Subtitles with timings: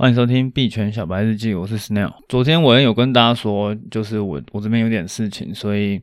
[0.00, 6.00] 欢迎收听币圈小白日记我是 snell 昨天我也有跟大家说就是我我这边有点事情所以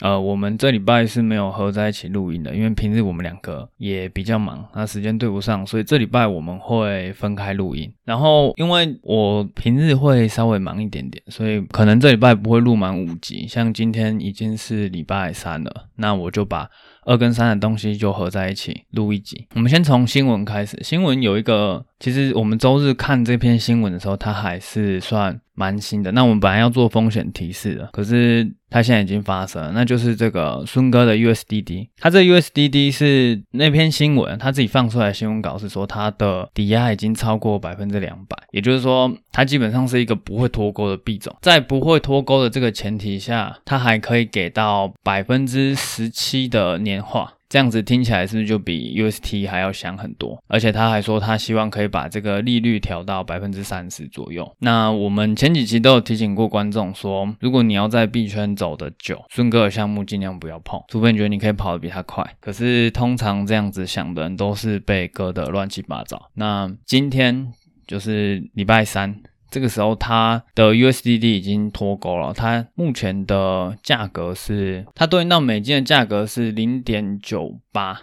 [0.00, 7.92] 呃我们这礼拜是没有合在一起录音的因为平日我们两个也比较忙那时间对不上所以这礼拜我们会分开录音。
[8.04, 16.68] 然后因为我平日会稍微忙一点点所以可能这礼拜不会录满五集像今天已经是礼拜三了那我就把
[17.04, 19.46] 二跟三的东西就合在一起录一集。
[19.54, 47.33] 我们先从新闻开始新闻有一个其实我们周日看这篇新闻的时候它还是算蛮新的，那我们本来要做风险提示的，可是它现在已经发生了，那就是这个孙哥的 USDD，它这 USDD 是那篇新闻，他自己放出来新闻稿是说它的抵押已经超过百分之两百，也就是说它基本上是一个不会脱钩的币种，在不会脱钩的这个前提下，它还可以给到百分之十七的年化。
[47.54, 50.42] 这样子听起来是不是就比 UST 还要香很多？
[50.48, 54.52] 而且他还说他希望可以把这个利率调到百分之三十左右。
[54.58, 62.28] 那我们前几期都有提醒过观众说，如果你要在币圈走的久，孙哥的项目尽量不要碰，除非你觉得你可以跑得比他快。
[62.40, 66.30] 可是通常这样子想的人都是被割得乱七八糟。
[66.34, 67.52] 那今天
[67.86, 69.14] 就是礼拜三。
[69.54, 78.00] 这个时候它的 USDD 已经脱钩了，它目前的价格是它对应到美金的价格是零点九八。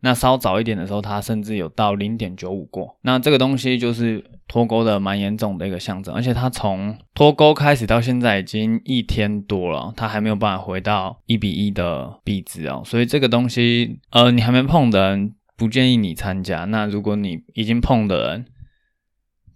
[0.00, 2.96] 那稍早一点的时候，它甚至有到零点九五过。
[3.02, 12.80] 那这个东西就是脱钩的蛮严重的一个象征，而且它从脱钩开始到现在已经一天多了，它还没有办法回到一比一的币值哦。
[12.86, 16.64] 所以这个东西，呃，你还没碰的人不建议你参加。
[16.64, 18.46] 那如果你已经碰的人，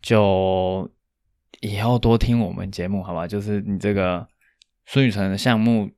[0.02, 0.90] 就
[1.60, 4.26] 以后多听我们节目好吧就是你这个
[4.86, 5.90] 孙雨辰的项目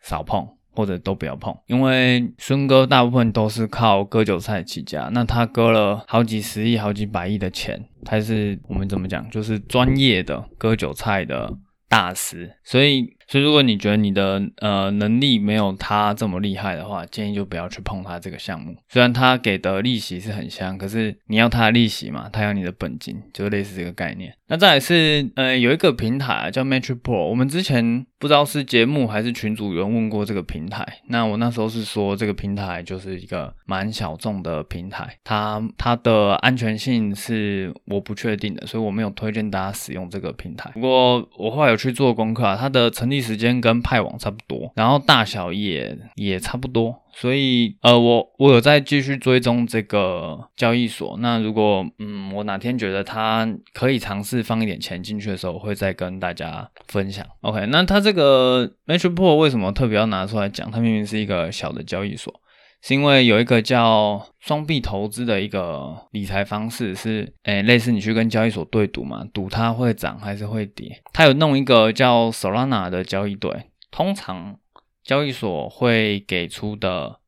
[0.00, 11.52] 少碰或者都不要碰因为孙哥大部分都是靠割韭菜起家那他割了好几十亿好几百亿的钱他是我们怎么讲就是专业的割韭菜的
[11.88, 12.50] 大师。
[12.64, 18.76] 所以所以如果你觉得你的呃能力没有他这么厉害的话建议就不要去碰他这个项目。
[18.90, 24.34] 虽然他给的利息是很香可是你要他的利息嘛他要你的本金就类似这个概念。
[24.48, 30.86] 那再来是呃有一个平台叫 matripple 我们之前不知道是节目还是群主有人问过这个平台。
[31.08, 40.70] 那我那时候是说这个平台就是一个蛮小众的平台它它的安全性是我不确定的所以我没有推荐大家使用这个平台。
[40.74, 51.16] 不过我后来有去做功课啊它的成立时间跟派网差不多，然后大小也也差不多，所以呃我我有在继续追踪这个交易所。
[51.20, 57.24] 那如果嗯我哪天觉得它可以尝试放一点钱进去的时候，我会再跟大家分享。
[57.42, 60.70] OK，那它这个 Matchbook 为什么特别要拿出来讲？
[60.70, 62.41] 它明明是一个小的交易所。
[62.82, 71.00] 是因为有一个叫双币投资的一个理财方式是诶类似你去跟交易所对赌嘛赌它会涨还是会跌。
[71.12, 74.58] 它有弄一个叫 solana 的交易对通常
[75.04, 77.20] 交易所会给出的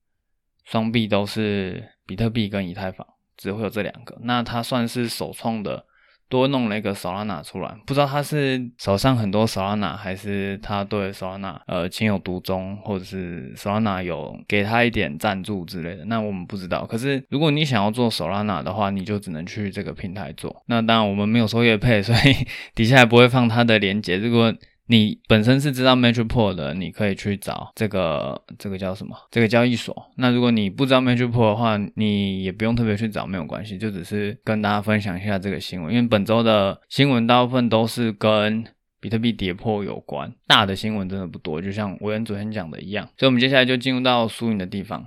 [0.65, 3.07] 双币都是比特币跟以太坊
[3.37, 4.19] 只会有这两个。
[4.23, 5.87] 那它算是首创的
[6.29, 16.85] 多弄了一个 Solana 出来，不知道他是手上很多 Solana，还是他对 Solana 呃情有独钟，或者是 Solana 有给他一点赞助之类的，那我们不知道。
[16.87, 20.63] 可是如果你想要做 Solana 的话，你就只能去这个平台做。
[20.67, 24.17] 那当然我们没有收月配，所以 底下也不会放他的链接。
[24.17, 24.53] 如果
[24.87, 29.17] 你本身是知道 Matchpool 的，你可以去找这个这个叫什么？
[29.31, 30.11] 这个交易所。
[30.17, 33.79] 那如果你不知道 Matchpool 的话，你也不用特别去找，没有关系。
[33.79, 38.63] 就只是跟大家分享一下这个新闻，因为本周的新闻大部分都是跟
[39.01, 41.63] 比特币跌破有关，大的新闻真的不多。
[41.63, 45.03] 就像我恩昨天讲的一样，所以我们接下来就进入到输赢的地方。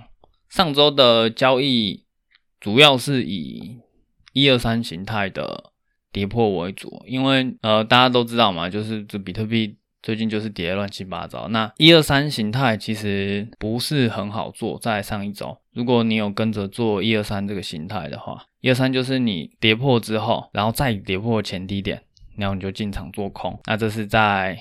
[0.48, 2.04] 上周的交易
[2.58, 3.78] 主要是以
[4.32, 5.67] 一二三形态的。
[6.12, 7.02] 跌破为主。
[7.06, 11.48] 因为呃大家都知道嘛就是这比特币最近就是跌乱七八糟。
[11.48, 15.56] 那一二三形态其实不是很好做在上一周。
[15.72, 22.02] 如果你有跟着做一二三这个形态的话一二三就是你跌破之后然后再跌破前低点
[22.36, 23.58] 然后你就进场做空。
[23.66, 24.58] 那这是在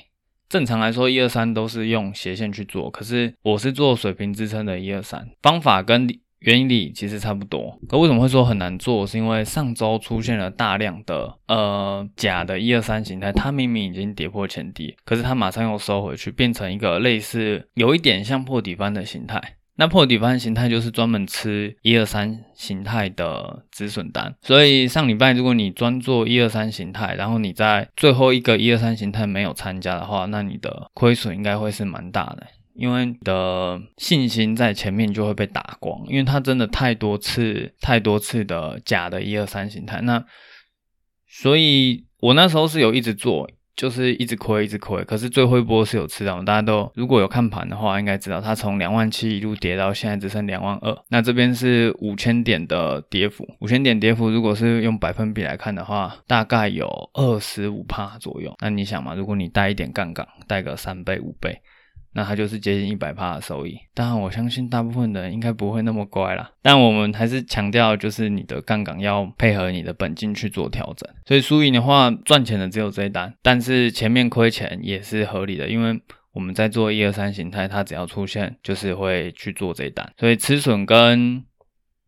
[0.49, 5.27] 正常来说一二三都是用斜线去做可是我是做水平支撑的一二三。
[5.41, 6.07] 方法跟
[6.39, 7.79] 原理其实差不多。
[7.89, 9.05] 可为什么会说很难做？
[9.07, 19.41] 是因为上周出现了大量的呃假的一二三形态，它明明已经跌破前低，可是它马上又收回去，变成一个类似有一点像破底翻的形态。
[19.79, 32.47] 那破底翻形态就是专门吃一二三形态的止损单，所以上礼拜如果你专做一二三形态，然后你在最后一个一二三形态没有参加的话，那你的亏损应该会是蛮大的。
[32.77, 39.99] 因为你的信心在前面就会被打光因为它真的太多次太多次的假的一二三形态。
[40.01, 40.23] 那
[41.27, 50.95] 所以我那时候是有一直做就是一直亏一直亏可是最后一波是有吃到大家都如果有看盘的话应该知道它从两万七一路跌到现在只剩两万二。
[51.09, 58.55] 那这边是五千点的跌幅五千点跌幅如果是用百分比来看的话大概有二十五趴左右。
[58.61, 61.59] 那你想嘛如果你带一点杠杆带个三倍五倍
[62.17, 66.49] 那它就是接近一百趴的收益，当然我相信大部分人应该不会那么乖啦。
[66.63, 71.07] 但我们还是强调，就是你的杠杆要配合你的本金去做调整。
[71.27, 76.01] 所以输赢的话，赚钱的只有这一单，但是前面亏钱也是合理的，因为
[76.33, 80.11] 我们在做一二三形态，它只要出现就是会去做这一单。
[80.17, 81.43] 所以吃损跟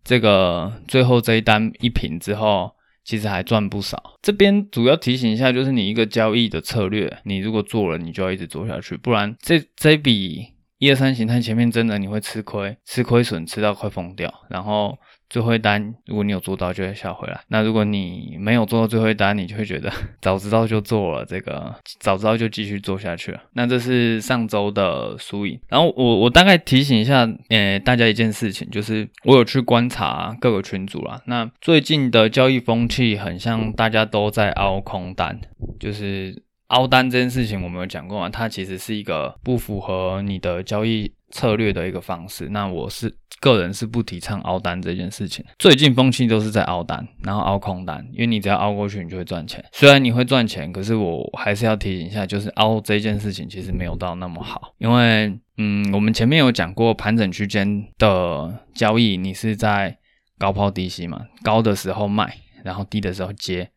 [0.03, 2.71] 这个最后这一单一平之后。
[3.03, 4.17] 其实还赚不少。
[4.21, 10.47] 这边主要提醒一下，就是你一个交易的策略，你如果做了，你就要一直做下去，不然这这笔
[10.79, 14.97] 一二三形态前面真的你会吃亏，吃亏损吃到快疯掉，然后。
[15.29, 17.39] 最后一单，如果你有做到，就会笑回来。
[17.49, 19.87] 那如果你没有做到最后一单，你就会觉得
[20.23, 23.39] 早知道就做了这个，早知道就继续做下去了。
[23.53, 25.59] 那这是上周的输赢。
[25.67, 31.21] 然后我我大概提醒一下，呃，大家一件事情，就是我有去观察各个群组啦。
[31.27, 35.39] 那最近的交易风气很像大家都在凹空单，
[35.79, 41.13] 就是凹单这件事情，我们有讲过嘛，它其实是一个不符合你的交易。
[41.31, 45.45] 策略的一个方式，那我是个人是不提倡凹单这件事情。
[45.59, 49.63] 最近风气都是在凹单，然后凹空单，因为你只要凹过去，你就会赚钱。
[49.71, 54.73] 虽然你会赚钱，可是我还是要提醒一下，就是凹这件事情其实没有到那么好。
[54.79, 59.95] 因为，嗯，我们前面有讲过盘整区间的交易，你是在
[60.39, 63.69] 高抛低吸嘛，高的时候卖，然后低的时候接，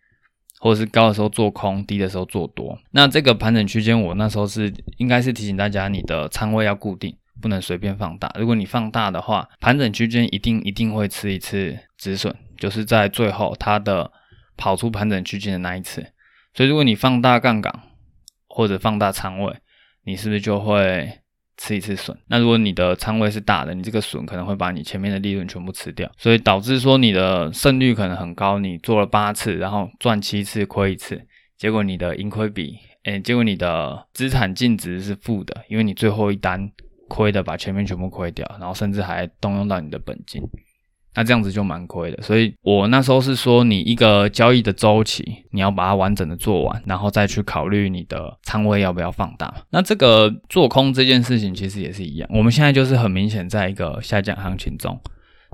[0.62, 2.78] 或者是高的时候做空，低的时候做多。
[2.92, 7.16] 那这个盘整区间，我那时候是应该是提醒大家，你的仓位要固定。
[7.40, 14.12] 不能随便放大，如果你放大的话，盘整区间一定一定会吃一次止损，就是在最后它的
[14.56, 16.06] 跑出盘整区间的那一次。
[16.54, 17.74] 所以如果你放大杠杆
[18.46, 19.56] 或者放大仓位，
[20.04, 21.21] 你是不是就会
[21.62, 22.16] 吃一次损？
[22.26, 31.22] 那如果你的仓位是大的，你这个损可能会把你前面的利润全部吃掉，所以导致说你的胜率可能很高，你做了八次，然后赚七次亏一次，
[31.56, 36.68] 结果你的盈亏比，诶，结果你的资产净值是负的，因为你最后一单。
[37.08, 40.40] 亏的把前面全部亏掉，然后甚至还动用到你的本金，
[41.14, 42.22] 那这样子就蛮亏的。
[42.22, 49.52] 所以我那时候是说，你一个交易的周期，你要把它完整的做完，然后再去考虑你的仓位要不要放大。
[49.70, 55.00] 那这个做空这件事情其实也是一样，我们现在就是很明显在一个下降行情中。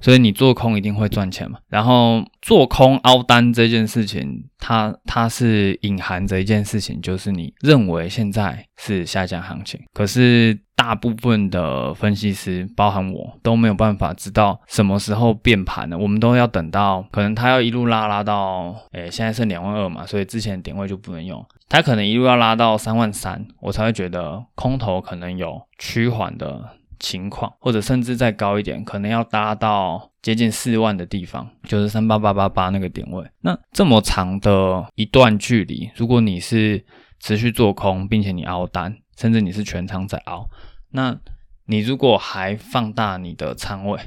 [0.01, 1.59] 所以你做空一定会赚钱嘛？
[1.69, 15.99] 然后做空凹单这件事情，它它是隐含着一件事情，就是你认为现在是下降行情，可是大部分的分析师，包含我，都没有办法知道什么时候变盘了。
[15.99, 21.45] 我们都要等到可能它要一路拉拉到，诶，现在剩两万二嘛，所以之前的点位就不能用。
[21.69, 26.79] 它可能一路要拉到三万三，我才会觉得空头可能有趋缓的。
[26.99, 33.25] 情况，或者甚至再高一点，可能要搭到接近四万的地方，就是三八八八八那个点位。
[33.41, 36.85] 那这么长的一段距离，如果你是
[37.21, 40.49] 持续做空，并且你凹单，甚至你是全仓在凹，
[40.91, 41.19] 那
[41.67, 43.99] 你如果还放大你的仓位，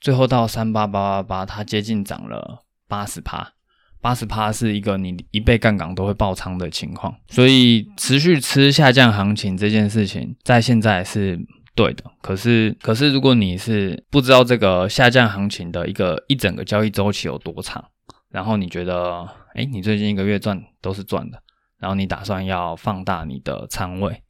[0.00, 3.52] 最后到三八八八八，它接近涨了八十趴，
[4.00, 7.14] 八十趴是一个你一倍杠杆都会爆仓的情况。
[7.28, 11.38] 所以持续吃下降行情这件事情，在现在是。
[11.76, 17.84] 对的，可是可是，如果你是不知道这个下降行情的一个一整个交易周期有多长，
[18.30, 21.42] 然后你觉得，哎，你最近一个月赚都是赚的，
[21.78, 24.22] 然后你打算要放大你的仓位，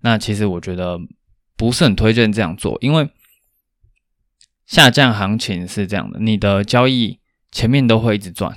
[0.00, 0.98] 那其实我觉得
[1.58, 3.10] 不是很推荐这样做，因为
[4.64, 7.20] 下降行情是这样的，你的交易
[7.52, 8.56] 前面都会一直赚，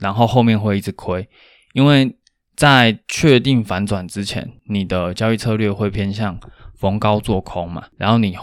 [0.00, 1.28] 然后后面会一直亏，
[1.74, 2.16] 因为
[2.56, 6.40] 在确定反转之前，你的交易策略会偏向。
[6.82, 8.36] 逢高做空嘛，然后你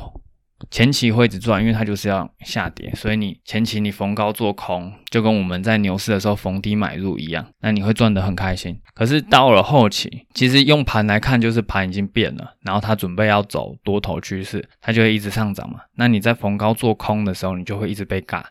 [0.72, 8.80] 前期会一直赚，因为它就是要下跌，所以你前期你逢高做空，就跟我们在牛市的时候逢低买入一样，那你会赚得很开心。
[8.94, 15.82] 可是到了后期，其实用盘来看，就是盘已经变了，然后它准备要走多头趋势，它就会一直上涨嘛。
[15.98, 18.42] 那你在逢高做空的时候，你就会一直被尬，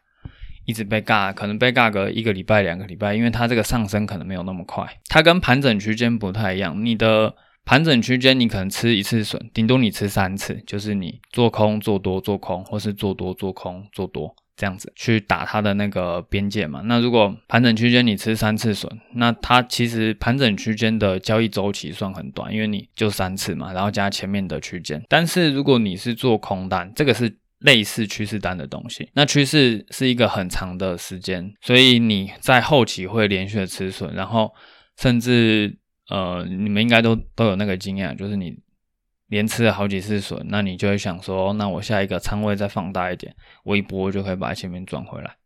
[0.66, 7.34] 一直被尬，可能被尬个一个礼拜、两个礼拜，因为它这个上升可能没有那么快，它跟盘整区间不太一样，你的。
[7.68, 16.80] 盘整区间，你可能吃一次损，顶多你吃三次，就是你做空、做多、做空，或是做多、做空、做多这样子去打它的那个边界嘛。
[16.86, 25.04] 那如果盘整区间你吃三次损，那它其实盘整区间的交易周期算很短，因为你就三次嘛，然后加前面的区间。
[25.06, 29.10] 但是如果你是做空单，这个是类似趋势单的东西。
[29.12, 34.54] 那趋势是一个很长的时间，所以你在后期会连续的吃损，然后
[34.96, 35.76] 甚至
[36.08, 38.58] 呃，你们应该都都有那个经验，就是你
[39.26, 45.36] 连吃了好几次损，那你就会想说，那我下一个仓位再放大一点，我一波就可以把前面赚回来。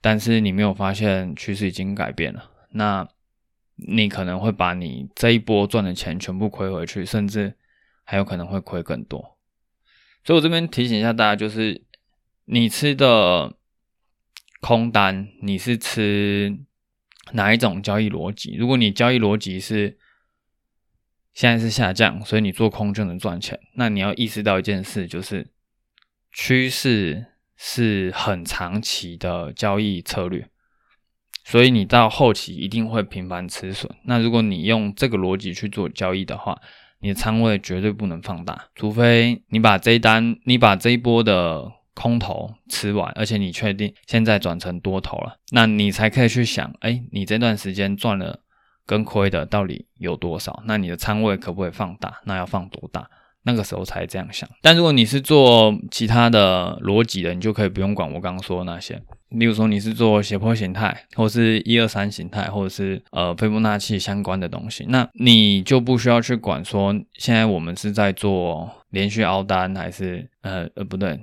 [0.00, 3.08] 但是你没有发现趋势已经改变了，那
[3.74, 7.54] 你可能会把你这一波赚的钱全部亏回去，甚至
[8.04, 9.38] 还有可能会亏更多。
[10.24, 11.84] 所以我这边提醒一下大家，就是
[12.46, 13.54] 你吃的
[14.60, 16.58] 空单，你是吃
[17.32, 18.56] 哪一种交易逻辑？
[18.56, 19.98] 如果你交易逻辑是
[21.32, 25.48] 现在是下降，所以你做空就能赚钱，那你要意识到一件事，就是
[26.32, 27.26] 趋势。
[27.58, 30.46] 是很长期的交易策略，
[31.42, 33.90] 所以你到后期一定会频繁止损。
[34.04, 36.60] 那如果你用这个逻辑去做交易的话，
[36.98, 48.40] 你的仓位绝对不能放大，除非你把这一单、你把这一波的空头吃完，而且你确定现在转成多头了，那你才可以去想，哎，你这段时间赚了
[48.84, 50.62] 跟亏的到底有多少？
[50.66, 52.20] 那你的仓位可不可以放大？
[52.24, 53.08] 那要放多大？
[53.48, 59.00] 那个时候才这样想，但如果你是做其他的逻辑的，你就可以不用管我刚刚说的那些。
[59.28, 71.16] 例如说你是做斜坡形态，或是一二三形态，或者是呃斐波那契相关的东西，那你就不需要去管说现在我们是在做连续凹单还是呃呃不对，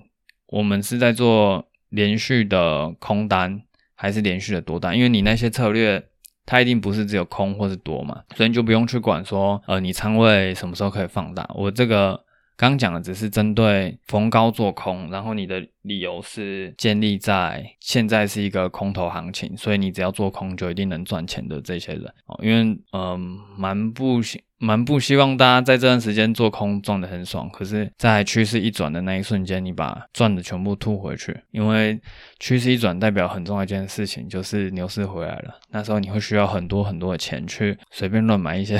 [0.53, 3.61] 我们是在做连续的空单
[3.95, 6.03] 还是连续的多单，因为你那些策略。
[6.45, 11.49] 它一定不是只有空或是多嘛，所以你就不用去管说，呃，你仓位什么时候可以放大。
[11.55, 12.21] 我这个
[12.55, 24.41] 刚讲的只是针对逢高做空，然后你的理由是建立在现在是一个空头行情，所以你只要做空就一定能赚钱的这些人哦，因为嗯，蛮不行。
[24.59, 31.99] 蛮不希望大家在这段时间做空赚得很爽，可是，在趋势一转的那一瞬间，你把赚的全部吐回去，因为
[32.39, 35.59] 趋势一转代表很重要一件事情，就是牛市回来了。
[35.71, 38.79] 那时候你会需要很多很多的钱去随便乱买一些，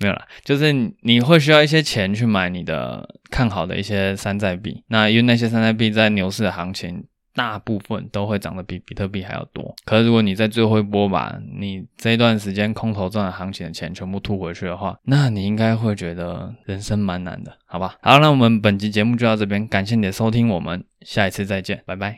[0.00, 4.82] 没有啦，就是你会需要一些钱去买你的看好的一些山寨币。
[4.88, 7.04] 那因为那些山寨币在牛市的行情。
[7.36, 9.74] 大部分都会涨得比比特币还要多。
[9.84, 17.96] 可是如果你在最后一波把你这一段时间空头赚的行情的钱全部吐回去的话，那你应该会觉得人生蛮难的，好吧？
[18.02, 22.12] 好，那我们本期节目就到这边，感谢你的收听，我们下一次再见，拜拜。